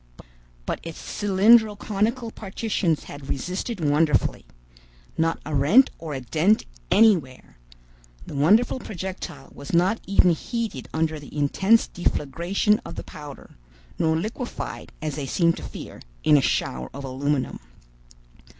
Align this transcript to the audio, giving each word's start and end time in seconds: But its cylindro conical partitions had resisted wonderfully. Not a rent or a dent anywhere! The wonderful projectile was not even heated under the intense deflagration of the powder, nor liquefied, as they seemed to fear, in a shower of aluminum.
But 0.65 0.79
its 0.81 0.97
cylindro 0.99 1.77
conical 1.77 2.31
partitions 2.31 3.03
had 3.03 3.29
resisted 3.29 3.79
wonderfully. 3.87 4.47
Not 5.15 5.39
a 5.45 5.53
rent 5.53 5.91
or 5.99 6.15
a 6.15 6.21
dent 6.21 6.65
anywhere! 6.89 7.59
The 8.25 8.33
wonderful 8.33 8.79
projectile 8.79 9.51
was 9.53 9.73
not 9.73 10.01
even 10.07 10.31
heated 10.31 10.89
under 10.91 11.19
the 11.19 11.37
intense 11.37 11.87
deflagration 11.87 12.79
of 12.83 12.95
the 12.95 13.03
powder, 13.03 13.57
nor 13.99 14.17
liquefied, 14.17 14.91
as 15.03 15.17
they 15.17 15.27
seemed 15.27 15.57
to 15.57 15.63
fear, 15.63 16.01
in 16.23 16.35
a 16.35 16.41
shower 16.41 16.89
of 16.95 17.03
aluminum. 17.03 17.59